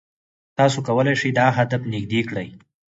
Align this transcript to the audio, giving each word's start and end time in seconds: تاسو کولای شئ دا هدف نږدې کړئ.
تاسو 0.57 0.77
کولای 0.87 1.15
شئ 1.21 1.31
دا 1.39 1.47
هدف 1.57 1.81
نږدې 1.93 2.21
کړئ. 2.29 2.47